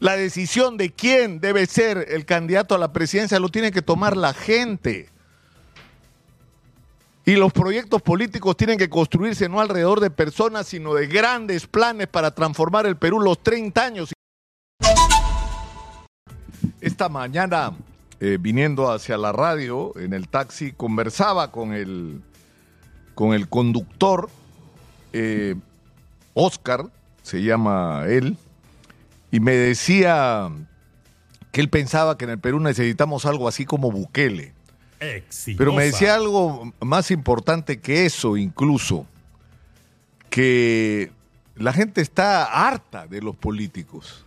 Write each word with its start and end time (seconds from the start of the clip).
La 0.00 0.16
decisión 0.16 0.76
de 0.76 0.92
quién 0.92 1.40
debe 1.40 1.66
ser 1.66 2.06
el 2.10 2.24
candidato 2.24 2.74
a 2.74 2.78
la 2.78 2.92
presidencia 2.92 3.40
lo 3.40 3.48
tiene 3.48 3.72
que 3.72 3.82
tomar 3.82 4.16
la 4.16 4.32
gente. 4.32 5.10
Y 7.24 7.34
los 7.34 7.52
proyectos 7.52 8.00
políticos 8.00 8.56
tienen 8.56 8.78
que 8.78 8.88
construirse 8.88 9.48
no 9.48 9.60
alrededor 9.60 10.00
de 10.00 10.10
personas, 10.10 10.68
sino 10.68 10.94
de 10.94 11.08
grandes 11.08 11.66
planes 11.66 12.06
para 12.06 12.30
transformar 12.30 12.86
el 12.86 12.96
Perú 12.96 13.20
los 13.20 13.42
30 13.42 13.84
años. 13.84 14.12
Esta 16.80 17.08
mañana, 17.08 17.72
eh, 18.20 18.38
viniendo 18.40 18.90
hacia 18.90 19.18
la 19.18 19.32
radio, 19.32 19.92
en 19.98 20.14
el 20.14 20.28
taxi, 20.28 20.72
conversaba 20.72 21.50
con 21.50 21.72
el, 21.72 22.22
con 23.16 23.34
el 23.34 23.48
conductor, 23.48 24.30
eh, 25.12 25.56
Oscar, 26.34 26.86
se 27.22 27.42
llama 27.42 28.04
él, 28.06 28.38
y 29.30 29.40
me 29.40 29.52
decía 29.52 30.50
que 31.52 31.60
él 31.60 31.68
pensaba 31.68 32.16
que 32.16 32.24
en 32.24 32.30
el 32.30 32.38
Perú 32.38 32.60
necesitamos 32.60 33.26
algo 33.26 33.48
así 33.48 33.64
como 33.64 33.90
Bukele. 33.90 34.52
Pero 35.56 35.72
me 35.72 35.84
decía 35.84 36.14
algo 36.14 36.72
más 36.80 37.10
importante 37.10 37.80
que 37.80 38.04
eso 38.04 38.36
incluso, 38.36 39.06
que 40.28 41.12
la 41.56 41.72
gente 41.72 42.00
está 42.00 42.44
harta 42.44 43.06
de 43.06 43.22
los 43.22 43.36
políticos 43.36 44.24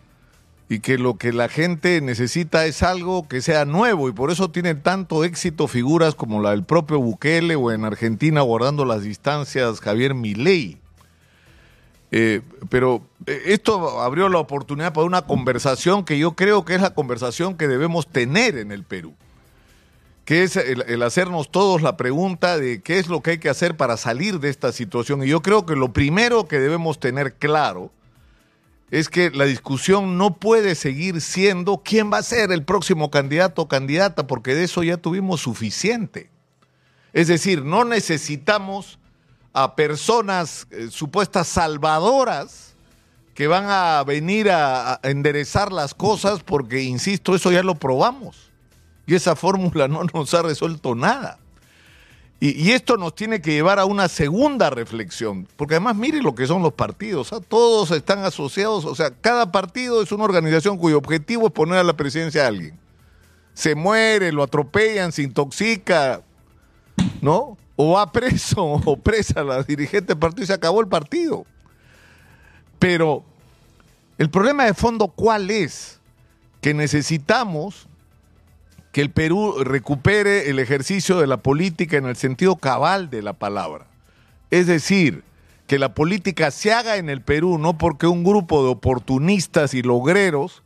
y 0.69 0.79
que 0.79 0.97
lo 0.97 1.17
que 1.17 1.33
la 1.33 1.49
gente 1.49 1.99
necesita 1.99 2.65
es 2.65 2.83
algo 2.83 3.27
que 3.27 3.41
sea 3.41 3.65
nuevo 3.65 4.07
y 4.07 4.13
por 4.13 4.31
eso 4.31 4.51
tienen 4.51 4.81
tanto 4.81 5.25
éxito 5.25 5.67
figuras 5.67 6.15
como 6.15 6.41
la 6.41 6.51
del 6.51 6.63
propio 6.63 6.99
Bukele 6.99 7.55
o 7.55 7.71
en 7.71 7.83
Argentina 7.83 8.39
guardando 8.39 8.85
las 8.85 9.03
distancias 9.03 9.81
Javier 9.81 10.13
Milei. 10.13 10.80
Eh, 12.11 12.41
pero 12.69 13.01
eh, 13.25 13.41
esto 13.45 14.01
abrió 14.01 14.27
la 14.27 14.39
oportunidad 14.39 14.93
para 14.93 15.07
una 15.07 15.21
conversación 15.21 16.03
que 16.03 16.19
yo 16.19 16.33
creo 16.33 16.65
que 16.65 16.75
es 16.75 16.81
la 16.81 16.93
conversación 16.93 17.55
que 17.55 17.67
debemos 17.67 18.07
tener 18.07 18.57
en 18.57 18.71
el 18.71 18.83
Perú 18.83 19.13
que 20.31 20.43
es 20.43 20.55
el, 20.55 21.03
hacernos 21.03 21.51
todos 21.51 21.81
la 21.81 21.97
pregunta 21.97 22.57
de 22.57 22.81
qué 22.81 22.99
es 22.99 23.07
lo 23.07 23.21
que 23.21 23.31
hay 23.31 23.37
que 23.39 23.49
hacer 23.49 23.75
para 23.75 23.97
salir 23.97 24.39
de 24.39 24.49
esta 24.49 24.71
situación. 24.71 25.23
Y 25.23 25.27
yo 25.27 25.41
creo 25.41 25.65
que 25.65 25.75
lo 25.75 25.91
primero 25.91 26.47
que 26.47 26.59
debemos 26.59 27.01
tener 27.01 27.33
claro 27.33 27.91
es 28.91 29.09
que 29.09 29.29
la 29.31 29.43
discusión 29.43 30.17
no 30.17 30.37
puede 30.37 30.75
seguir 30.75 31.19
siendo 31.19 31.81
quién 31.83 32.13
va 32.13 32.19
a 32.19 32.23
ser 32.23 32.53
el 32.53 32.63
próximo 32.63 33.11
candidato 33.11 33.63
o 33.63 33.67
candidata, 33.67 34.25
porque 34.25 34.55
de 34.55 34.63
eso 34.63 34.83
ya 34.83 34.95
tuvimos 34.95 35.41
suficiente. 35.41 36.29
Es 37.11 37.27
decir, 37.27 37.65
no 37.65 37.83
necesitamos 37.83 38.99
a 39.53 39.75
personas 39.75 40.67
eh, 40.71 40.87
supuestas 40.91 41.47
salvadoras 41.47 42.73
que 43.33 43.47
van 43.47 43.65
a 43.67 44.03
venir 44.03 44.49
a 44.51 44.99
enderezar 45.03 45.71
las 45.71 45.93
cosas, 45.93 46.43
porque, 46.43 46.83
insisto, 46.83 47.35
eso 47.35 47.51
ya 47.51 47.63
lo 47.63 47.75
probamos. 47.75 48.51
Y 49.07 49.15
esa 49.15 49.35
fórmula 49.35 49.87
no 49.87 50.03
nos 50.13 50.33
ha 50.33 50.41
resuelto 50.41 50.95
nada. 50.95 51.39
Y, 52.43 52.71
esto 52.71 52.97
nos 52.97 53.13
tiene 53.13 53.39
que 53.39 53.51
llevar 53.51 53.77
a 53.77 53.85
una 53.85 54.07
segunda 54.07 54.71
reflexión, 54.71 55.47
porque 55.57 55.75
además 55.75 55.95
mire 55.95 56.23
lo 56.23 56.33
que 56.33 56.47
son 56.47 56.63
los 56.63 56.73
partidos, 56.73 57.29
todos 57.47 57.91
están 57.91 58.25
asociados, 58.25 58.83
o 58.85 58.95
sea, 58.95 59.11
cada 59.11 59.51
partido 59.51 60.01
es 60.01 60.11
una 60.11 60.23
organización 60.23 60.79
cuyo 60.79 60.97
objetivo 60.97 61.45
es 61.45 61.53
poner 61.53 61.77
a 61.77 61.83
la 61.83 61.93
presidencia 61.93 62.45
a 62.45 62.47
alguien. 62.47 62.79
Se 63.53 63.75
muere, 63.75 64.31
lo 64.31 64.41
atropellan, 64.41 65.11
se 65.11 65.21
intoxica, 65.21 66.23
¿no? 67.21 67.59
O 67.83 67.93
va 67.93 68.11
preso 68.11 68.63
o 68.85 68.95
presa 68.95 69.43
la 69.43 69.63
dirigente 69.63 70.13
del 70.13 70.19
partido 70.19 70.43
y 70.43 70.47
se 70.47 70.53
acabó 70.53 70.81
el 70.81 70.87
partido. 70.87 71.47
Pero 72.77 73.23
el 74.19 74.29
problema 74.29 74.65
de 74.65 74.75
fondo, 74.75 75.07
¿cuál 75.07 75.49
es? 75.49 75.99
Que 76.61 76.75
necesitamos 76.75 77.87
que 78.91 79.01
el 79.01 79.09
Perú 79.09 79.63
recupere 79.63 80.51
el 80.51 80.59
ejercicio 80.59 81.19
de 81.19 81.25
la 81.25 81.37
política 81.37 81.97
en 81.97 82.05
el 82.05 82.15
sentido 82.15 82.55
cabal 82.55 83.09
de 83.09 83.23
la 83.23 83.33
palabra. 83.33 83.87
Es 84.51 84.67
decir, 84.67 85.23
que 85.65 85.79
la 85.79 85.95
política 85.95 86.51
se 86.51 86.73
haga 86.73 86.97
en 86.97 87.09
el 87.09 87.21
Perú 87.21 87.57
no 87.57 87.79
porque 87.79 88.05
un 88.05 88.23
grupo 88.23 88.63
de 88.63 88.69
oportunistas 88.69 89.73
y 89.73 89.81
logreros 89.81 90.61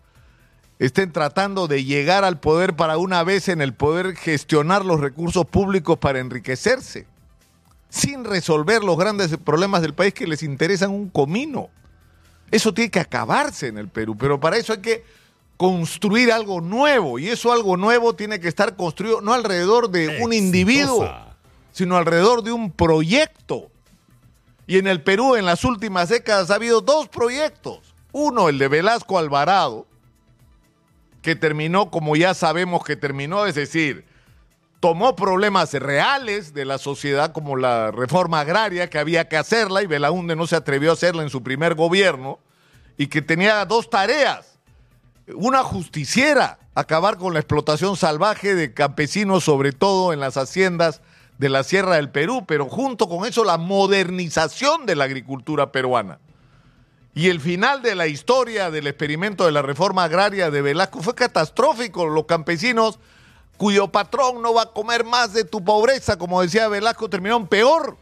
estén 0.79 1.11
tratando 1.11 1.67
de 1.67 1.83
llegar 1.83 2.23
al 2.23 2.39
poder 2.39 2.75
para 2.75 2.97
una 2.97 3.23
vez 3.23 3.47
en 3.47 3.61
el 3.61 3.73
poder 3.73 4.15
gestionar 4.15 4.83
los 4.83 4.99
recursos 4.99 5.45
públicos 5.45 5.97
para 5.97 6.19
enriquecerse, 6.19 7.07
sin 7.89 8.25
resolver 8.25 8.83
los 8.83 8.97
grandes 8.97 9.35
problemas 9.37 9.81
del 9.81 9.93
país 9.93 10.13
que 10.13 10.27
les 10.27 10.43
interesan 10.43 10.91
un 10.91 11.09
comino. 11.09 11.69
Eso 12.51 12.73
tiene 12.73 12.91
que 12.91 12.99
acabarse 12.99 13.67
en 13.67 13.77
el 13.77 13.87
Perú, 13.87 14.15
pero 14.17 14.39
para 14.39 14.57
eso 14.57 14.73
hay 14.73 14.81
que 14.81 15.03
construir 15.57 16.31
algo 16.31 16.59
nuevo 16.59 17.17
y 17.17 17.29
eso 17.29 17.51
algo 17.51 17.77
nuevo 17.77 18.13
tiene 18.13 18.39
que 18.39 18.49
estar 18.49 18.75
construido 18.75 19.21
no 19.21 19.33
alrededor 19.33 19.89
de 19.89 20.21
un 20.21 20.33
individuo, 20.33 21.09
sino 21.71 21.95
alrededor 21.95 22.43
de 22.43 22.51
un 22.51 22.71
proyecto. 22.71 23.69
Y 24.67 24.77
en 24.77 24.87
el 24.87 25.01
Perú 25.01 25.35
en 25.35 25.45
las 25.45 25.63
últimas 25.63 26.09
décadas 26.09 26.51
ha 26.51 26.55
habido 26.55 26.81
dos 26.81 27.07
proyectos. 27.07 27.79
Uno, 28.11 28.49
el 28.49 28.57
de 28.57 28.67
Velasco 28.67 29.17
Alvarado, 29.17 29.85
que 31.25 31.35
terminó 31.35 31.89
como 31.89 32.15
ya 32.15 32.35
sabemos 32.35 32.83
que 32.83 32.95
terminó, 32.95 33.47
es 33.47 33.55
decir, 33.55 34.05
tomó 34.79 35.15
problemas 35.15 35.73
reales 35.73 36.53
de 36.53 36.65
la 36.65 36.77
sociedad 36.77 37.31
como 37.31 37.55
la 37.55 37.89
reforma 37.89 38.41
agraria, 38.41 38.91
que 38.91 38.99
había 38.99 39.27
que 39.27 39.35
hacerla 39.35 39.81
y 39.81 39.87
Belaunde 39.87 40.35
no 40.35 40.45
se 40.45 40.55
atrevió 40.55 40.91
a 40.91 40.93
hacerla 40.93 41.23
en 41.23 41.31
su 41.31 41.41
primer 41.41 41.73
gobierno, 41.73 42.37
y 42.95 43.07
que 43.07 43.23
tenía 43.23 43.65
dos 43.65 43.89
tareas 43.89 44.59
una 45.33 45.63
justiciera, 45.63 46.59
acabar 46.75 47.17
con 47.17 47.33
la 47.33 47.39
explotación 47.39 47.97
salvaje 47.97 48.53
de 48.53 48.75
campesinos, 48.75 49.43
sobre 49.43 49.71
todo 49.71 50.13
en 50.13 50.19
las 50.19 50.37
haciendas 50.37 51.01
de 51.39 51.49
la 51.49 51.63
Sierra 51.63 51.95
del 51.95 52.11
Perú, 52.11 52.45
pero 52.45 52.69
junto 52.69 53.09
con 53.09 53.25
eso 53.25 53.43
la 53.43 53.57
modernización 53.57 54.85
de 54.85 54.95
la 54.95 55.05
agricultura 55.05 55.71
peruana. 55.71 56.19
Y 57.15 57.29
el 57.29 57.39
final 57.39 57.81
de 57.81 57.95
la 57.95 58.07
historia 58.07 58.69
del 58.69 58.87
experimento 58.87 59.45
de 59.45 59.53
la 59.53 59.61
reforma 59.61 60.03
agraria 60.03 60.51
de 60.51 60.61
Velasco 60.61 61.01
fue 61.01 61.15
catastrófico. 61.15 62.05
Los 62.05 62.25
campesinos 62.25 62.99
cuyo 63.57 63.87
patrón 63.87 64.41
no 64.41 64.53
va 64.53 64.63
a 64.63 64.73
comer 64.73 65.05
más 65.05 65.33
de 65.33 65.45
tu 65.45 65.63
pobreza, 65.63 66.17
como 66.17 66.41
decía 66.41 66.67
Velasco, 66.67 67.09
terminaron 67.09 67.47
peor, 67.47 67.97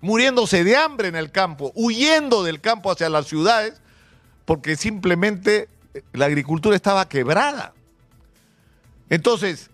muriéndose 0.00 0.64
de 0.64 0.76
hambre 0.76 1.06
en 1.06 1.14
el 1.14 1.30
campo, 1.30 1.70
huyendo 1.76 2.42
del 2.42 2.60
campo 2.60 2.90
hacia 2.90 3.08
las 3.08 3.28
ciudades, 3.28 3.80
porque 4.44 4.76
simplemente 4.76 5.68
la 6.12 6.24
agricultura 6.26 6.74
estaba 6.74 7.08
quebrada. 7.08 7.72
Entonces, 9.08 9.70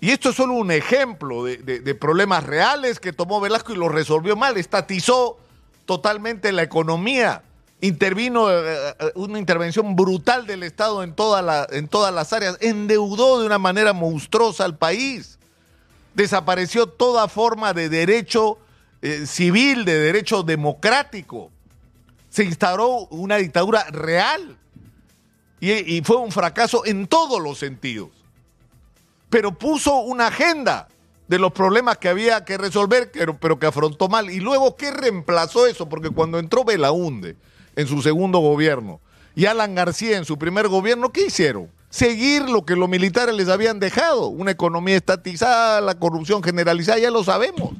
y 0.00 0.10
esto 0.10 0.28
es 0.28 0.36
solo 0.36 0.54
un 0.54 0.70
ejemplo 0.70 1.44
de, 1.44 1.94
problemas 1.94 2.44
reales 2.44 3.00
que 3.00 3.12
tomó 3.12 3.40
Velasco 3.40 3.72
y 3.72 3.76
lo 3.76 3.88
resolvió 3.88 4.36
mal, 4.36 4.56
estatizó 4.56 5.38
totalmente 5.86 6.52
la 6.52 6.62
economía, 6.62 7.42
intervino 7.86 8.50
eh, 8.50 8.94
eh, 8.98 9.12
una 9.14 9.38
intervención 9.38 9.96
brutal 9.96 10.46
del 10.46 10.62
Estado 10.62 11.02
en, 11.02 11.10
en 11.10 11.88
todas 11.88 12.14
las 12.14 12.32
áreas, 12.32 12.56
endeudó 12.60 13.40
de 13.40 13.46
una 13.46 13.58
manera 13.58 13.92
monstruosa 13.92 14.64
al 14.64 14.76
país, 14.76 15.38
desapareció 16.14 16.86
toda 16.86 17.28
forma 17.28 17.72
de 17.72 17.88
derecho 17.88 18.58
eh, 19.02 19.26
civil, 19.26 19.84
de 19.84 19.98
derecho 19.98 20.42
democrático, 20.42 21.50
se 22.28 22.44
instauró 22.44 23.06
una 23.10 23.36
dictadura 23.36 23.84
real 23.84 24.58
y, 25.60 26.02
fue 26.02 26.16
un 26.16 26.32
fracaso 26.32 26.84
en 26.84 27.06
todos 27.06 27.40
los 27.40 27.58
sentidos. 27.58 28.10
Pero 29.30 29.52
puso 29.52 29.96
una 29.96 30.28
agenda 30.28 30.88
de 31.28 31.38
los 31.38 31.52
problemas 31.52 31.98
que 31.98 32.08
había 32.08 32.44
que 32.44 32.58
resolver, 32.58 33.10
pero, 33.10 33.38
pero, 33.38 33.58
que 33.58 33.66
afrontó 33.66 34.08
mal. 34.08 34.30
Y 34.30 34.40
luego, 34.40 34.76
¿qué 34.76 34.90
reemplazó 34.90 35.66
eso? 35.66 35.88
Porque 35.88 36.10
cuando 36.10 36.38
entró 36.38 36.64
Belaunde 36.64 37.36
en 37.76 37.86
su 37.86 38.02
segundo 38.02 38.40
gobierno 38.40 39.00
y 39.34 39.46
Alan 39.46 39.74
García 39.74 40.16
en 40.16 40.24
su 40.24 40.38
primer 40.38 40.68
gobierno, 40.68 41.12
¿qué 41.12 41.26
hicieron? 41.26 41.70
Seguir 41.90 42.48
lo 42.48 42.64
que 42.64 42.74
los 42.74 42.88
militares 42.88 43.34
les 43.34 43.48
habían 43.48 43.78
dejado, 43.78 44.28
una 44.28 44.50
economía 44.50 44.96
estatizada, 44.96 45.80
la 45.80 45.98
corrupción 45.98 46.42
generalizada, 46.42 46.98
ya 46.98 47.10
lo 47.10 47.22
sabemos 47.22 47.70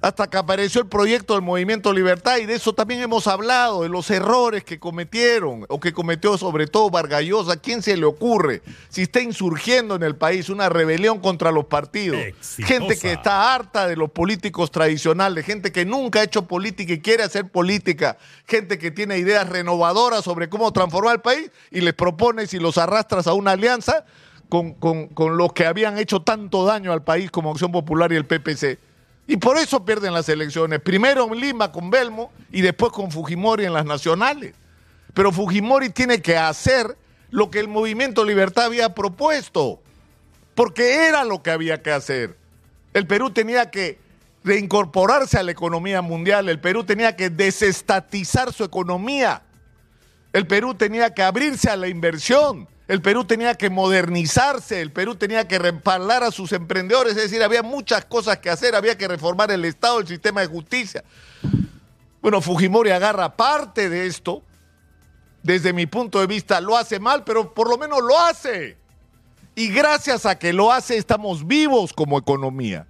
hasta 0.00 0.30
que 0.30 0.38
apareció 0.38 0.80
el 0.80 0.88
proyecto 0.88 1.34
del 1.34 1.42
Movimiento 1.42 1.92
Libertad 1.92 2.38
y 2.38 2.46
de 2.46 2.54
eso 2.54 2.72
también 2.72 3.00
hemos 3.00 3.26
hablado, 3.26 3.82
de 3.82 3.88
los 3.88 4.10
errores 4.10 4.64
que 4.64 4.78
cometieron 4.78 5.66
o 5.68 5.78
que 5.78 5.92
cometió 5.92 6.38
sobre 6.38 6.66
todo 6.66 6.90
Vargallosa. 6.90 7.58
¿Quién 7.58 7.82
se 7.82 7.96
le 7.96 8.06
ocurre 8.06 8.62
si 8.88 9.02
está 9.02 9.20
insurgiendo 9.20 9.94
en 9.96 10.02
el 10.02 10.16
país 10.16 10.48
una 10.48 10.68
rebelión 10.68 11.20
contra 11.20 11.52
los 11.52 11.66
partidos? 11.66 12.18
Gente 12.40 12.98
que 12.98 13.12
está 13.12 13.54
harta 13.54 13.86
de 13.86 13.96
los 13.96 14.10
políticos 14.10 14.70
tradicionales, 14.70 15.44
gente 15.44 15.70
que 15.70 15.84
nunca 15.84 16.20
ha 16.20 16.24
hecho 16.24 16.46
política 16.46 16.94
y 16.94 17.00
quiere 17.00 17.22
hacer 17.22 17.48
política, 17.48 18.16
gente 18.46 18.78
que 18.78 18.90
tiene 18.90 19.18
ideas 19.18 19.48
renovadoras 19.48 20.24
sobre 20.24 20.48
cómo 20.48 20.72
transformar 20.72 21.16
el 21.16 21.20
país 21.20 21.50
y 21.70 21.82
les 21.82 21.94
propones 21.94 22.54
y 22.54 22.58
los 22.58 22.78
arrastras 22.78 23.26
a 23.26 23.34
una 23.34 23.52
alianza 23.52 24.06
con, 24.48 24.72
con, 24.74 25.08
con 25.08 25.36
los 25.36 25.52
que 25.52 25.66
habían 25.66 25.98
hecho 25.98 26.22
tanto 26.22 26.64
daño 26.64 26.92
al 26.92 27.04
país 27.04 27.30
como 27.30 27.50
Acción 27.50 27.70
Popular 27.70 28.12
y 28.12 28.16
el 28.16 28.24
PPC. 28.24 28.89
Y 29.30 29.36
por 29.36 29.56
eso 29.58 29.84
pierden 29.84 30.12
las 30.12 30.28
elecciones. 30.28 30.80
Primero 30.80 31.24
en 31.24 31.40
Lima 31.40 31.70
con 31.70 31.88
Belmo 31.88 32.32
y 32.50 32.62
después 32.62 32.90
con 32.90 33.12
Fujimori 33.12 33.64
en 33.64 33.72
las 33.72 33.84
nacionales. 33.84 34.54
Pero 35.14 35.30
Fujimori 35.30 35.90
tiene 35.90 36.20
que 36.20 36.36
hacer 36.36 36.96
lo 37.30 37.48
que 37.48 37.60
el 37.60 37.68
movimiento 37.68 38.24
Libertad 38.24 38.64
había 38.64 38.92
propuesto, 38.92 39.80
porque 40.56 41.06
era 41.06 41.22
lo 41.22 41.44
que 41.44 41.52
había 41.52 41.80
que 41.80 41.92
hacer. 41.92 42.36
El 42.92 43.06
Perú 43.06 43.30
tenía 43.30 43.70
que 43.70 44.00
reincorporarse 44.42 45.38
a 45.38 45.44
la 45.44 45.52
economía 45.52 46.02
mundial, 46.02 46.48
el 46.48 46.58
Perú 46.58 46.82
tenía 46.82 47.14
que 47.14 47.30
desestatizar 47.30 48.52
su 48.52 48.64
economía, 48.64 49.44
el 50.32 50.48
Perú 50.48 50.74
tenía 50.74 51.14
que 51.14 51.22
abrirse 51.22 51.70
a 51.70 51.76
la 51.76 51.86
inversión, 51.86 52.66
el 52.90 53.00
Perú 53.02 53.24
tenía 53.24 53.54
que 53.54 53.70
modernizarse, 53.70 54.80
el 54.80 54.90
Perú 54.90 55.14
tenía 55.14 55.46
que 55.46 55.60
respaldar 55.60 56.24
a 56.24 56.32
sus 56.32 56.50
emprendedores, 56.50 57.12
es 57.16 57.22
decir, 57.22 57.40
había 57.40 57.62
muchas 57.62 58.04
cosas 58.04 58.38
que 58.38 58.50
hacer, 58.50 58.74
había 58.74 58.98
que 58.98 59.06
reformar 59.06 59.52
el 59.52 59.64
Estado, 59.64 60.00
el 60.00 60.08
sistema 60.08 60.40
de 60.40 60.48
justicia. 60.48 61.04
Bueno, 62.20 62.40
Fujimori 62.40 62.90
agarra 62.90 63.36
parte 63.36 63.88
de 63.88 64.08
esto, 64.08 64.42
desde 65.40 65.72
mi 65.72 65.86
punto 65.86 66.18
de 66.18 66.26
vista 66.26 66.60
lo 66.60 66.76
hace 66.76 66.98
mal, 66.98 67.22
pero 67.22 67.54
por 67.54 67.68
lo 67.68 67.78
menos 67.78 68.00
lo 68.02 68.18
hace. 68.18 68.76
Y 69.54 69.68
gracias 69.68 70.26
a 70.26 70.36
que 70.36 70.52
lo 70.52 70.72
hace 70.72 70.96
estamos 70.96 71.46
vivos 71.46 71.92
como 71.92 72.18
economía. 72.18 72.88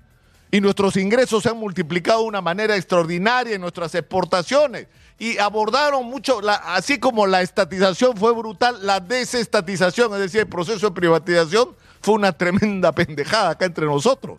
Y 0.52 0.60
nuestros 0.60 0.96
ingresos 0.96 1.44
se 1.44 1.48
han 1.48 1.58
multiplicado 1.58 2.22
de 2.22 2.28
una 2.28 2.40
manera 2.40 2.74
extraordinaria 2.76 3.54
en 3.54 3.60
nuestras 3.60 3.94
exportaciones. 3.94 4.88
Y 5.18 5.38
abordaron 5.38 6.06
mucho, 6.06 6.40
así 6.64 6.98
como 6.98 7.26
la 7.26 7.42
estatización 7.42 8.16
fue 8.16 8.32
brutal, 8.32 8.78
la 8.84 8.98
desestatización, 9.00 10.12
es 10.14 10.20
decir, 10.20 10.40
el 10.40 10.48
proceso 10.48 10.88
de 10.88 10.94
privatización 10.94 11.76
fue 12.00 12.14
una 12.14 12.32
tremenda 12.32 12.90
pendejada 12.92 13.50
acá 13.50 13.66
entre 13.66 13.86
nosotros. 13.86 14.38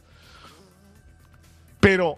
Pero 1.79 2.17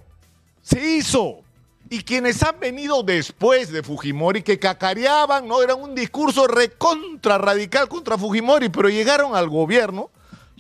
se 0.62 0.84
hizo. 0.98 1.42
Y 1.90 2.02
quienes 2.02 2.42
han 2.42 2.60
venido 2.60 3.04
después 3.04 3.72
de 3.72 3.84
Fujimori, 3.84 4.42
que 4.42 4.58
cacareaban, 4.58 5.48
¿no? 5.48 5.62
Era 5.62 5.76
un 5.76 5.94
discurso 5.94 6.48
recontra 6.48 7.38
radical 7.38 7.88
contra 7.88 8.18
Fujimori, 8.18 8.70
pero 8.70 8.90
llegaron 8.90 9.36
al 9.36 9.48
gobierno, 9.50 10.10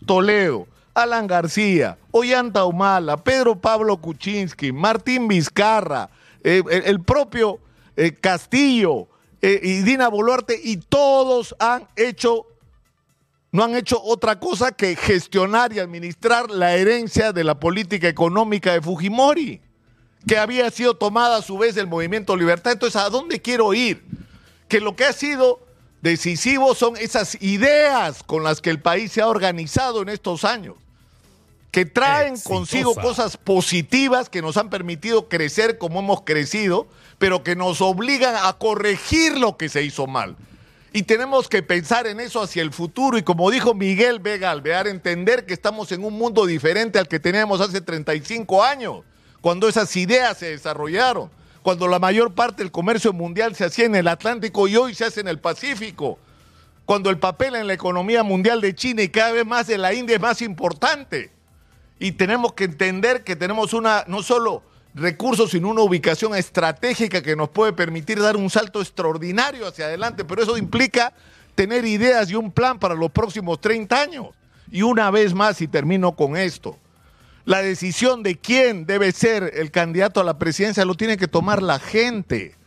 Toledo, 0.06 0.68
Alan 0.94 1.28
García, 1.28 1.98
Ollanta 2.12 2.66
Humala, 2.66 3.18
Pedro 3.18 3.60
Pablo 3.60 3.98
Kuczynski, 3.98 4.72
Martín 4.72 5.28
Vizcarra, 5.28 6.10
eh, 6.44 6.62
el, 6.69 7.01
propio 7.01 7.60
eh, 7.95 8.13
Castillo 8.13 9.07
eh, 9.42 9.60
y 9.63 9.81
Dina 9.81 10.07
Boluarte, 10.07 10.60
y 10.62 10.78
todos 10.78 11.56
han 11.60 11.88
hecho, 11.95 12.45
no 13.51 13.63
han 13.63 13.75
hecho 13.75 14.01
otra 14.04 14.40
cosa 14.40 14.72
que 14.72 14.95
gestionar 14.95 15.74
y 15.74 15.80
administrar 15.80 16.50
la 16.50 16.75
herencia 16.75 17.34
de 17.34 17.44
la 17.44 17.60
política 17.60 18.07
económica 18.07 18.74
de 18.74 18.81
Fujimori 18.81 19.62
que 20.28 20.38
había 20.38 20.69
sido 20.72 20.95
tomada 20.95 21.38
a 21.38 21.42
su 21.42 21.57
vez 21.57 21.75
del 21.75 21.88
movimiento 21.88 22.36
Libertad. 22.36 22.74
Entonces, 22.74 23.01
¿a 23.01 23.10
dónde 23.10 23.42
quiero 23.42 23.74
ir? 23.74 24.04
Que 24.68 24.80
lo 24.80 24.95
que 24.95 25.06
ha 25.06 25.13
sido 25.13 25.60
decisivo 26.01 26.75
son 26.75 26.98
esas 26.98 27.42
ideas 27.42 28.24
con 28.24 28.44
las 28.44 28.62
que 28.62 28.69
el 28.69 28.81
país 28.81 29.12
se 29.12 29.22
ha 29.22 29.28
organizado 29.28 30.01
en 30.01 30.10
estos 30.10 30.44
años, 30.44 30.75
que 31.73 31.87
traen 31.87 32.39
consigo 32.39 32.93
cosas 32.93 33.35
positivas 33.35 34.29
que 34.29 34.43
nos 34.43 34.57
han 34.57 34.69
permitido 34.69 35.27
crecer 35.27 35.79
como 35.79 36.01
hemos 36.01 36.21
crecido, 36.21 36.87
pero 37.17 37.43
que 37.43 37.55
nos 37.55 37.81
obligan 37.81 38.35
a 38.43 38.53
corregir 38.53 39.39
lo 39.39 39.57
que 39.57 39.69
se 39.69 39.81
hizo 39.81 40.05
mal. 40.05 40.35
Y 40.93 41.01
tenemos 41.01 41.49
que 41.49 41.63
pensar 41.63 42.05
en 42.05 42.19
eso 42.19 42.43
hacia 42.43 42.61
el 42.61 42.71
futuro. 42.71 43.17
Y 43.17 43.23
como 43.23 43.49
dijo 43.49 43.73
Miguel 43.73 44.19
Vega 44.19 44.51
Alvear, 44.51 44.85
entender 44.85 45.47
que 45.47 45.55
estamos 45.55 45.91
en 45.91 46.05
un 46.05 46.13
mundo 46.13 46.45
diferente 46.45 46.99
al 46.99 47.07
que 47.07 47.19
teníamos 47.19 47.59
hace 47.59 47.81
35 47.81 48.63
años 48.63 48.97
cuando 49.41 49.67
esas 49.67 49.95
ideas 49.95 50.37
se 50.37 50.51
desarrollaron, 50.51 51.31
cuando 51.63 51.87
la 51.87 51.97
mayor 51.97 52.35
parte 52.35 52.61
del 52.61 52.71
comercio 52.71 53.13
mundial 53.13 53.55
se 53.55 53.65
hacía 53.65 53.85
en 53.85 53.95
el 53.95 54.07
Atlántico 54.07 54.67
y 54.67 54.75
hoy 54.75 54.93
se 54.93 55.05
hace 55.05 55.21
en 55.21 55.27
el 55.27 55.39
Pacífico, 55.39 56.19
cuando 56.85 57.09
el 57.09 57.17
papel 57.17 57.55
en 57.55 57.65
la 57.65 57.73
economía 57.73 58.21
mundial 58.21 58.61
de 58.61 58.75
China 58.75 59.01
y 59.01 59.09
cada 59.09 59.31
vez 59.31 59.45
más 59.47 59.65
de 59.65 59.79
la 59.79 59.91
India 59.95 60.17
es 60.17 60.21
más 60.21 60.43
importante. 60.43 61.32
Y 62.03 62.11
tenemos 62.11 62.51
que 62.51 62.65
entender 62.65 63.23
que 63.23 63.38
tenemos 63.38 63.71
una, 63.71 64.03
no 64.07 64.23
solo 64.23 64.61
recursos, 64.94 65.51
sino 65.51 65.69
una 65.69 65.83
ubicación 65.83 66.35
estratégica 66.35 67.21
que 67.21 67.38
nos 67.38 67.47
puede 67.47 67.71
permitir 67.71 68.19
dar 68.19 68.35
un 68.35 68.50
salto 68.50 68.81
extraordinario 68.81 69.65
hacia 69.65 69.85
adelante, 69.85 70.25
pero 70.25 70.44
eso 70.44 70.57
implica 70.57 71.13
tener 71.55 71.85
ideas 71.85 72.29
y 72.29 72.35
un 72.35 72.51
plan 72.51 72.77
para 72.77 72.94
los 72.94 73.09
próximos 73.09 73.61
30 73.61 74.01
años. 74.01 74.27
Y 74.69 74.81
una 74.81 75.11
vez 75.11 75.33
más, 75.33 75.61
y 75.61 75.67
termino 75.69 76.13
con 76.13 76.35
esto, 76.35 76.77
la 77.45 77.61
decisión 77.61 78.21
de 78.21 78.38
quién 78.38 78.85
debe 78.85 79.13
ser 79.13 79.53
el 79.53 79.71
candidato 79.71 80.19
a 80.19 80.25
la 80.25 80.38
presidencia 80.38 80.83
lo 80.83 80.95
tiene 80.95 81.15
que 81.15 81.29
tomar 81.29 81.63
la 81.63 81.79
gente. 81.79 82.57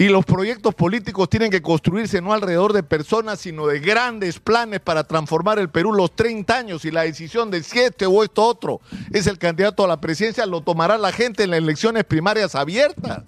Y 0.00 0.08
los 0.08 0.24
proyectos 0.24 0.74
políticos 0.74 1.28
tienen 1.28 1.50
que 1.50 1.60
construirse 1.60 2.22
no 2.22 2.32
alrededor 2.32 2.72
de 2.72 2.82
personas, 2.82 3.38
sino 3.38 3.66
de 3.66 3.80
grandes 3.80 4.38
planes 4.40 4.80
para 4.80 5.04
transformar 5.04 5.58
el 5.58 5.68
Perú 5.68 5.92
los 5.92 6.16
30 6.16 6.56
años. 6.56 6.86
Y 6.86 6.90
la 6.90 7.02
decisión 7.02 7.50
de 7.50 7.62
si 7.62 7.80
este 7.80 8.06
o 8.06 8.24
esto 8.24 8.42
otro 8.42 8.80
es 9.10 9.26
el 9.26 9.36
candidato 9.36 9.84
a 9.84 9.88
la 9.88 10.00
presidencia, 10.00 10.46
lo 10.46 10.62
tomará 10.62 10.96
la 10.96 11.12
gente 11.12 11.42
en 11.42 11.50
las 11.50 11.58
elecciones 11.58 12.04
primarias 12.04 12.54
abiertas. 12.54 13.24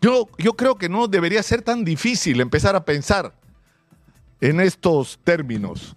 Yo, 0.00 0.26
yo 0.38 0.54
creo 0.54 0.74
que 0.74 0.88
no 0.88 1.06
debería 1.06 1.40
ser 1.44 1.62
tan 1.62 1.84
difícil 1.84 2.40
empezar 2.40 2.74
a 2.74 2.84
pensar 2.84 3.32
en 4.40 4.60
estos 4.60 5.20
términos. 5.22 5.94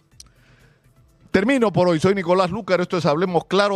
Termino 1.31 1.73
por 1.73 1.87
hoy. 1.87 1.99
Soy 1.99 2.13
Nicolás 2.13 2.51
Lucar. 2.51 2.79
Esto 2.79 2.97
es 2.97 3.07
Hablemos 3.07 3.45
Claro. 3.45 3.69